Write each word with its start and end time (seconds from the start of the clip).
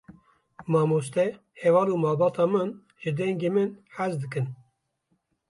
Mamoste, 0.73 1.25
heval 1.63 1.87
û 1.93 1.95
malbata 2.03 2.45
min, 2.53 2.69
ji 3.01 3.11
dengê 3.19 3.49
min 3.55 3.69
hez 3.95 4.13
dikin. 4.21 4.45